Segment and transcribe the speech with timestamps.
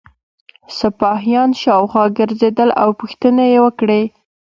[0.77, 4.01] سپاهیان شاوخوا ګرځېدل او پوښتنې یې وکړې.